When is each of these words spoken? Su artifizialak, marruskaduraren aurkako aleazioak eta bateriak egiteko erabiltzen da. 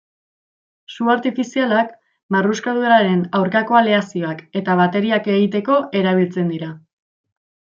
Su 0.93 1.05
artifizialak, 1.15 1.91
marruskaduraren 2.35 3.21
aurkako 3.41 3.77
aleazioak 3.81 4.41
eta 4.63 4.79
bateriak 4.83 5.31
egiteko 5.35 5.81
erabiltzen 6.01 6.51
da. 6.65 6.73